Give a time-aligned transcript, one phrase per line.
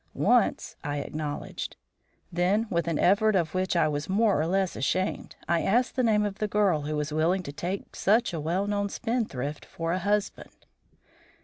[0.15, 1.75] "Once," I acknowledged.
[2.33, 6.01] Then with an effort of which I was more or less ashamed, I asked the
[6.01, 9.91] name of the girl who was willing to take such a well known spendthrift for
[9.93, 10.65] a husband.